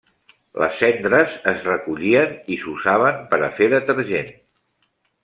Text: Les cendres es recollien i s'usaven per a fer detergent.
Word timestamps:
Les 0.61 0.77
cendres 0.83 1.35
es 1.51 1.61
recollien 1.67 2.33
i 2.55 2.57
s'usaven 2.63 3.21
per 3.35 3.41
a 3.49 3.51
fer 3.59 3.69
detergent. 3.75 4.33